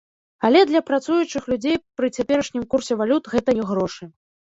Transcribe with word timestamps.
Але 0.47 0.61
для 0.69 0.79
працуючых 0.87 1.43
людзей 1.53 1.75
пры 2.01 2.09
цяперашнім 2.23 2.65
курсе 2.71 2.97
валют 3.03 3.29
гэта 3.35 3.49
не 3.61 3.67
грошы. 3.73 4.09